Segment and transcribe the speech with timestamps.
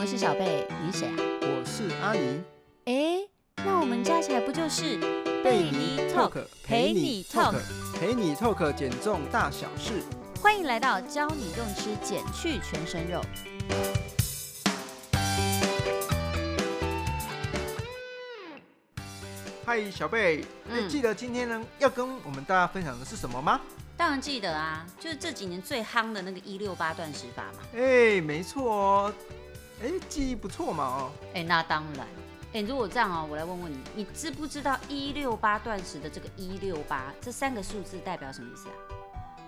[0.00, 1.16] 我是小贝，你谁啊？
[1.40, 2.40] 我是阿尼，
[2.84, 3.18] 哎，
[3.64, 4.96] 那我们加起来不就是
[5.42, 7.56] 贝尼 Talk 陪你 talk？
[7.98, 10.04] 陪你 talk 减重大小事。
[10.40, 13.20] 欢迎来到教你用吃减去全身肉。
[19.66, 23.60] 嗨，小贝，你、嗯记得今天呢要跟我们大家分享的是什么吗？
[23.96, 27.64] 当然记得啊，就是这几年最夯的那个一六八断食法嘛。
[27.74, 29.12] 哎、没错哦，
[29.82, 31.10] 哎、记忆不错嘛哦。
[31.34, 32.06] 哎，那当然。
[32.52, 38.74] 哎，如果这样哦，我来问问你，你知不知道一六八断食的这个一六八这三个数字代表什么意思啊？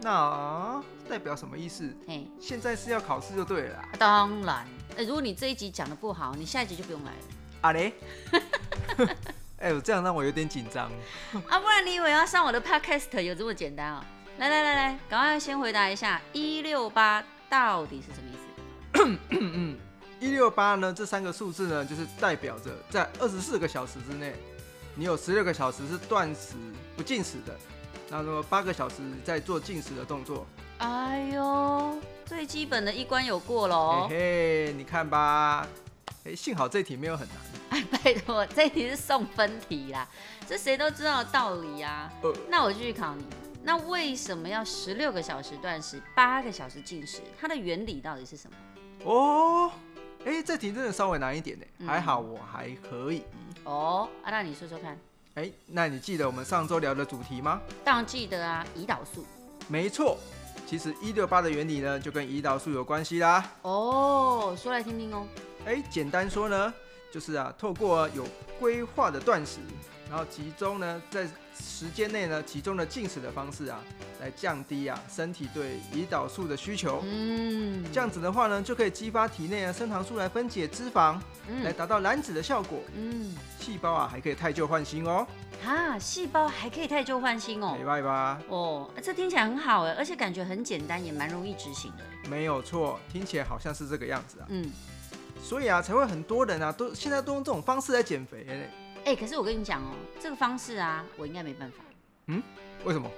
[0.00, 1.94] 那代表什么意思？
[2.08, 3.88] 哎，现在是要考试就对了啦。
[3.98, 4.66] 当然。
[4.96, 7.18] 哎，如果你这一集讲的不好，你下一集就不用来了。
[7.60, 7.92] 啊嘞？
[9.58, 10.90] 哎呦，这样让我有点紧张。
[11.48, 14.04] 啊，不然你以为要上我的 podcast 有这么简单哦？
[14.38, 19.76] 来来来来，赶快先回答一下，一六八到底是什么意思？
[20.26, 24.34] 一六八呢，这三个数字呢，就是代表着在二十四个小时之内，
[24.96, 26.56] 你有十六个小时是断食
[26.96, 27.56] 不进食的，
[28.10, 30.44] 然后八个小时在做进食的动作。
[30.78, 34.08] 哎呦，最基本的一关有过喽。
[34.10, 35.64] 嘿嘿，你看吧，
[36.24, 37.36] 哎，幸好这题没有很难。
[37.70, 40.08] 哎，拜托，这题是送分题啦，
[40.48, 42.12] 这谁都知道的道理啊。
[42.22, 43.24] 呃，那我继续考你，
[43.62, 47.20] 那为什么要十六个小时断食，八个小时进食？
[47.40, 48.56] 它的原理到底是什么？
[49.04, 49.70] 哦，
[50.26, 53.22] 哎，这题真的稍微难一点呢，嗯还好我还可以。
[53.62, 54.98] 哦，啊，那你说说看。
[55.34, 57.60] 哎，那你记得我们上周聊的主题吗？
[57.84, 59.24] 当然记得啊，胰岛素。
[59.68, 60.18] 没错，
[60.66, 63.52] 其实一六八的原理呢，就跟胰岛素有关系啦。
[63.62, 65.24] 哦，说来听听哦。
[65.64, 66.74] 哎，简单说呢，
[67.12, 68.26] 就是啊，透过有
[68.58, 69.60] 规划的断食，
[70.10, 71.24] 然后集中呢，在
[71.56, 73.80] 时间内呢，集中的进食的方式啊，
[74.20, 77.02] 来降低啊身体对胰岛素的需求。
[77.04, 81.14] 嗯，这样子的话呢，就可以激发体内啊升糖素来分解脂肪，
[81.62, 82.80] 来嗯达到燃脂的效果。
[82.94, 85.26] 嗯，细胞啊还可以汰旧换新哦，
[85.64, 87.86] 啊，细胞还可以汰旧换新哦明。
[87.86, 88.40] 白吧？
[88.48, 92.04] 哦，这听起来很好哎，而且感觉很简单，也蛮容易执行的。
[92.28, 94.46] 没有错，听起来好像是这个样子啊。
[94.48, 94.70] 嗯，
[95.42, 98.70] 所以啊，才会很多人啊，都现在都用这种方式来减肥嘞。
[99.04, 101.76] 哎、可是我跟你讲哦，这个方式啊，我应该没办法，
[102.26, 102.42] 嗯
[102.84, 103.08] 为什么？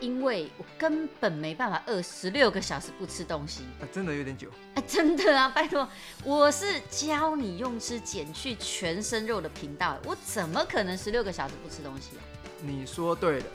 [0.00, 3.62] 因为我根本没办法饿十六个小时不吃东西。
[3.80, 4.48] 啊，真的有点久。
[4.74, 5.88] 哎、真的啊， 拜托，
[6.24, 12.22] 我是教你用吃减去全身肉的频道，我怎么可能十六个小时不吃东西啊？
[12.62, 13.46] 你说对了，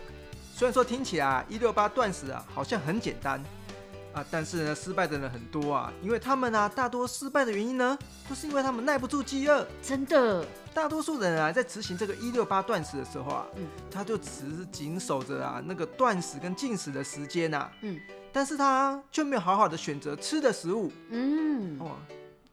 [0.56, 3.44] 虽然说听起来一六八断食啊好像很简单
[4.13, 9.66] 啊，但是呢失败的人很多啊，因为他们啊大多失败的原因呢，都是因为他们耐不住饥饿。
[9.81, 13.67] 真的，大多数人啊在执行这个一六八断食的时候啊，嗯。
[13.89, 17.99] 他就只是紧守着啊那个断食跟进食的时间呐、嗯。
[18.33, 20.91] 但是他却没有好好的选择吃的食物。
[21.09, 21.97] 嗯，哦，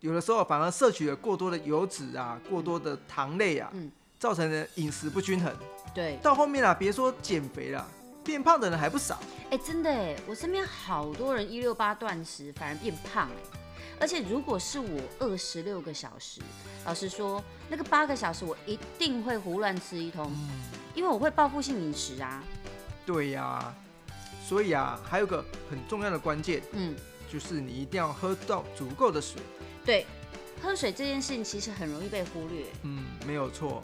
[0.00, 3.90] 有的时候反而摄取了过多的油脂啊，过多的糖类啊，嗯。
[4.19, 5.52] 造成了饮食不均衡。
[5.94, 7.86] 对，到后面啊，别说减肥了，
[8.28, 9.19] 变胖的人还不少。
[9.50, 13.59] 哎、真的哎，我身边好多人一六八断食反而变胖哎，
[13.99, 16.43] 而且如果是我二十六个小时，
[16.84, 20.31] 老实说，那个八个小时我一定会胡乱吃一通，
[20.94, 22.44] 因为我会报复性饮食啊。
[23.06, 23.75] 对呀、
[24.47, 26.94] 所以啊，还有个很重要的关键，嗯，
[27.33, 29.41] 就是你一定要喝到足够的水。
[29.87, 30.06] 对，
[30.62, 32.67] 喝水这件事情其实很容易被忽略。
[32.83, 33.83] 嗯，没有错。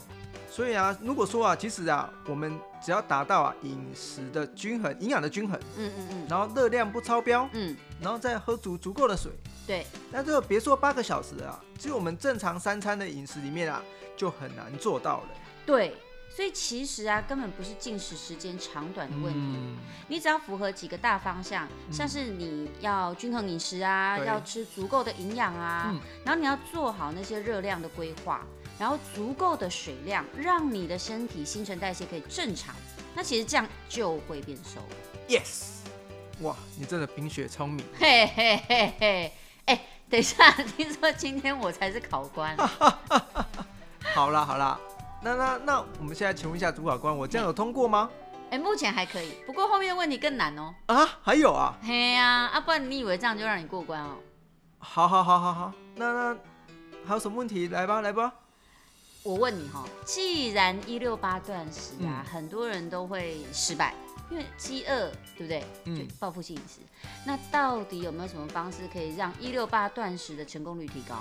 [0.55, 6.27] 所以啊，如果说啊，其实啊，我们只要达到啊饮食的均衡、营养的均衡，嗯嗯嗯。
[6.29, 9.33] 然后热量不超标，嗯，然后再喝足足够的水，
[9.67, 13.81] 对，那这个别说八个小时啊，只有我们正常三餐的饮食里面啊，
[14.15, 15.27] 就很难做到了。
[15.65, 15.93] 对，
[16.33, 19.75] 所以其实啊，根本不是进食时间长短的问题，嗯，
[20.07, 25.99] 你只要符合几个大方向，像是你要均衡饮食啊，要吃足够的营养啊，嗯。
[26.23, 28.41] 然后你要做好那些热量的规划，
[28.77, 32.75] 然后足够的水量，让你的身体新陈代谢可以正常，
[33.13, 34.81] 那其实这样就会变瘦。
[35.27, 35.79] ，yes，
[36.41, 37.85] 哇，你真的冰雪聪明。
[37.97, 39.33] 嘿嘿嘿嘿，
[39.65, 42.55] 哎，等一下，听说今天我才是考官，
[44.13, 44.77] 好啦好啦，
[45.23, 48.09] 那那那我们现在请问一下主考官，我这样有通过吗？
[48.51, 50.75] 哎，目前还可以，不过后面的问题更难哦。
[50.87, 54.17] 啊，还有啊，嘿呀、啊，不然你以为这样就让你过关哦？
[54.79, 56.37] 好好好好好，那那
[57.07, 57.69] 还有什么问题？
[57.69, 58.31] 来吧来吧。
[59.25, 63.95] 我问你哈、既然一六八断食啊，嗯很多人都会失败，
[64.29, 65.63] 因为饥饿，对不对？
[65.85, 66.79] 嗯就报复性饮食。
[67.25, 71.15] 那到底有没有什么方式可以让一六八断食的成功率提高？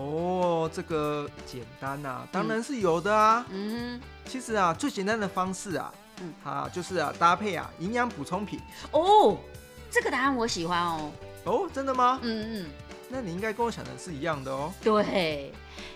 [0.00, 3.44] 哦，这个简单呐、当然是有的啊。
[3.50, 8.60] 嗯其实啊，最简单的方式啊，嗯啊就是啊搭配啊营养补充品。
[8.92, 9.36] 哦，
[9.90, 11.10] 这个答案我喜欢哦。
[11.46, 12.20] 哦，真的吗？
[12.22, 12.70] 嗯嗯，
[13.08, 14.72] 那你应该跟我想的是一样的哦。
[14.82, 15.52] 对，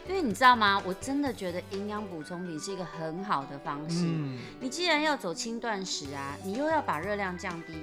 [0.08, 0.82] 因为你知道吗？
[0.86, 4.04] 我真的觉得营养补充品是一个很好的方式。
[4.06, 7.74] 嗯，你既然要走轻断食啊，你又要把热量降低，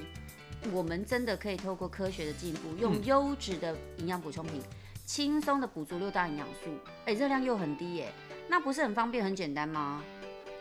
[0.72, 4.62] 我们真的可以透过科学的进步，用嗯优质的营养补充品，
[5.06, 6.69] 轻松的补足六大营养素，
[7.06, 8.12] 哎、热量又很低耶，
[8.48, 10.04] 那不是很方便很简单吗？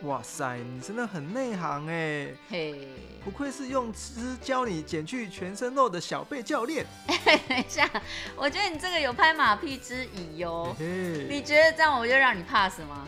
[0.05, 2.89] 哇塞，你真的很内行哎，嘿，
[3.25, 6.87] 不愧是用吃教你减去全身肉的小贝教练。
[7.49, 7.89] 等一下，
[8.37, 13.07] 我觉得你这个有拍马屁之疑哟、你觉得这样我就让你 pass 吗？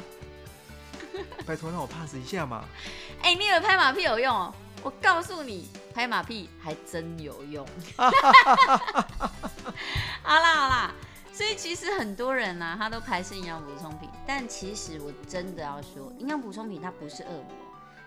[1.45, 2.65] 拜托让我 pass 一下嘛。
[3.23, 4.55] 哎、你以为拍马屁有用哦？
[4.83, 7.67] 我告诉你，拍马屁还真有用。
[7.97, 8.09] 好
[10.41, 10.95] 啦好啦，
[11.37, 17.47] 所以其实很多人啊、他都排斥营养补充品，但其实我真的要说，营养补充品它不是恶魔，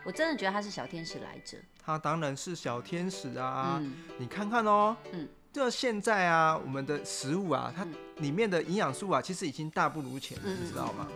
[0.04, 1.56] 我真的觉得它是小天使来着。
[1.86, 11.08] 它当然是小天使啊，嗯，你看看哦，嗯就现在啊，我们的食物啊，它嗯里面的营养素啊，其实已经大不如前了，嗯你知道吗？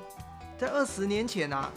[0.56, 1.72] 在二十年前啊，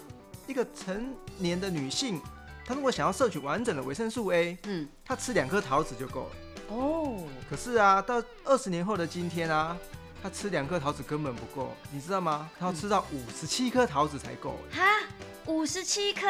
[0.46, 2.20] 一个成年的女性，
[2.62, 6.36] 她如果想要摄取完整的维生素 A，嗯，她吃两颗桃子就够了。
[6.68, 9.76] 哦，可是啊，到二十年后的今天啊，
[10.26, 12.50] 她吃两颗桃子根本不够，你知道吗？
[12.58, 14.58] 他要吃到五十七颗桃子才够。
[14.72, 14.82] 哈，
[15.46, 16.20] 五十七颗，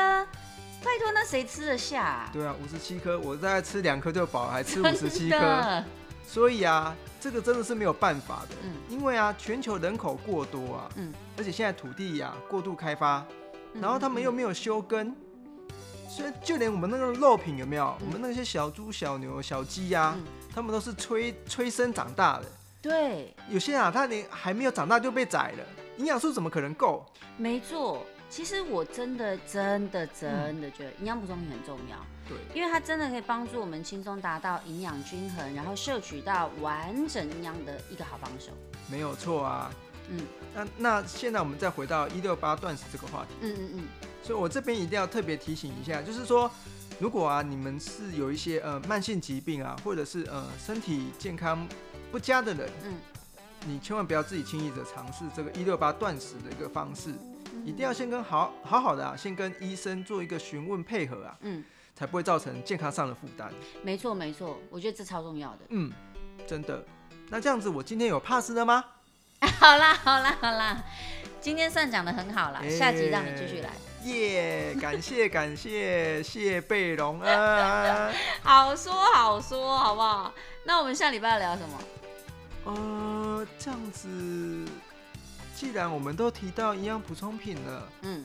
[0.85, 2.31] 拜托，那谁吃得下、啊？
[2.31, 5.83] 对啊，五十七颗，我大概吃两颗就饱了，还吃 五十七颗。
[6.29, 13.27] 所以啊，这个真的是没有办法的，嗯因为啊，全球人口过多啊，嗯而且现在土地呀、过度开发，
[13.73, 15.17] 嗯然后他们又没有休耕，
[16.07, 22.47] 所以就连我们那个肉品有没有，嗯我们那些小猪、小牛、小鸡呀、嗯他们都是催催生长大的，
[22.87, 25.65] 对，有些啊，他连还没有长大就被宰了，
[25.97, 27.05] 营养素怎么可能够？
[27.37, 28.07] 没错。
[28.29, 31.97] 其实我真的、真的、真的觉得营养补充品很重要。
[32.29, 38.53] 对，因为它真的可以帮助我们轻松达到营养均衡，然后摄取到完整营养的一个好帮手。
[38.89, 39.73] 没有错啊。
[40.09, 40.21] 嗯
[40.55, 43.35] 那那现在我们再回到一六八断食这个话题。
[43.41, 43.85] 嗯嗯嗯，
[44.23, 46.51] 所以我这边一定要特别提醒一下，就是说，
[46.99, 51.67] 如果啊你们是有一些呃慢性疾病啊，或者是呃身体健康
[52.11, 52.95] 不佳的人，嗯
[53.69, 57.11] 你千万不要自己轻易的尝试这个一六八断食的一个方式，
[57.53, 61.65] 嗯一定要先跟好好好的啊，先跟医生做一个询问配合啊，嗯，
[61.95, 63.53] 才不会造成健康上的负担。
[63.83, 65.59] 没错没错，我觉得这超重要的。
[65.71, 65.93] 嗯，
[66.47, 66.85] 真的。
[67.29, 68.85] 那这样子，我今天有 pass 了吗？
[69.59, 70.85] 好啦好啦好啦，
[71.41, 73.71] 今天算讲的很好啦，哎下集让你继续来。
[74.07, 78.11] 耶感谢感谢谢贝隆啊。
[78.43, 80.33] 好说好说，好不好？
[80.65, 81.79] 那我们下礼拜要聊什么？
[82.65, 84.09] 呃，这样子，
[85.55, 88.25] 既然我们都提到营养补充品了，嗯，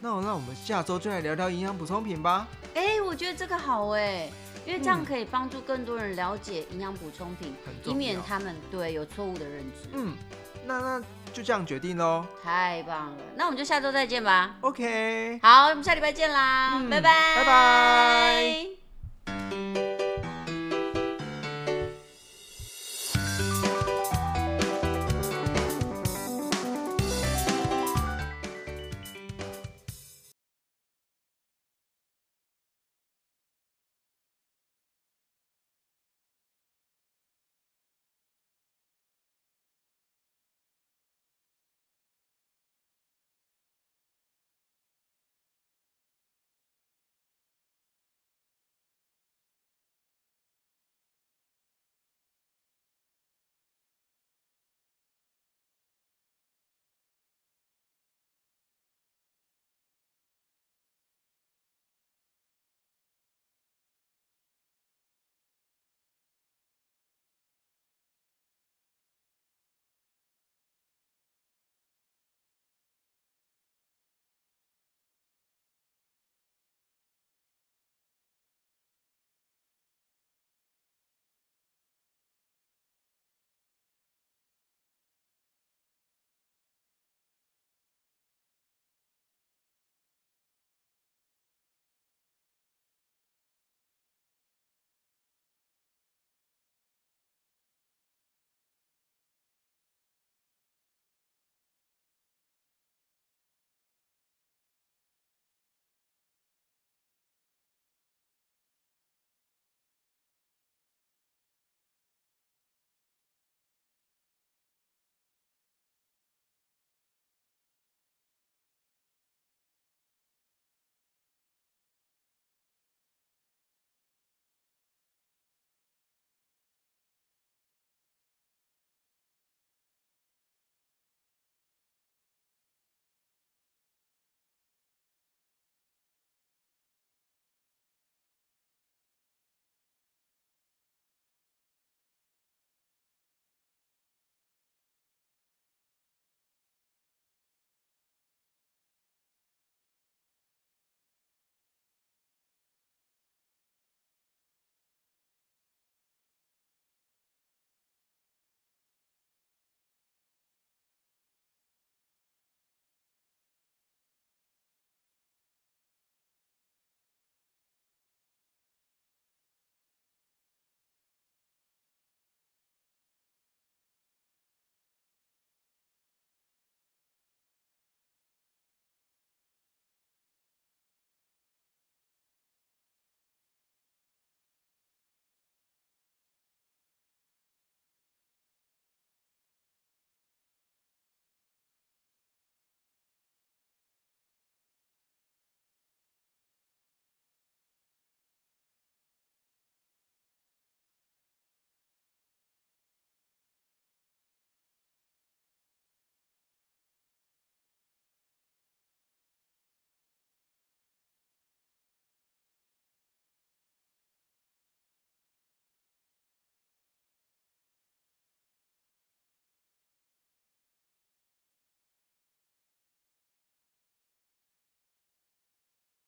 [0.00, 2.46] 那我那我们下周就来聊聊营养补充品吧。
[2.74, 4.30] 哎、我觉得这个好哎，
[4.64, 7.54] 因为这样嗯可以帮助更多人了解营养补充品，
[7.84, 9.88] 以免他们对有错误的认知。
[9.92, 10.16] 嗯，
[10.66, 11.00] 那那
[11.32, 12.24] 就这样决定喽。
[12.42, 14.56] 太棒了，那我们就下周再见吧。
[14.60, 15.38] OK。
[15.42, 18.79] 好，我们下礼拜见啦，嗯拜拜，拜拜。